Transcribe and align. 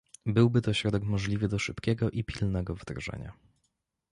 byłby 0.25 0.61
to 0.61 0.73
środek 0.73 1.03
możliwy 1.03 1.47
do 1.47 1.59
szybkiego 1.59 2.11
i 2.11 2.23
pilnego 2.23 2.75
wdrożenia 2.75 3.33